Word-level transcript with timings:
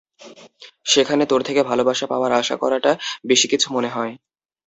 সেখানে 0.85 1.23
তোর 1.25 1.41
থেকে 1.43 1.61
ভালোবাসা 1.63 2.05
পাওয়ার 2.07 2.31
আশা 2.33 2.55
করাটা 2.57 2.91
বেশি 3.25 3.47
কিছু 3.47 3.67
মনে 3.75 3.89
হয়। 3.89 4.13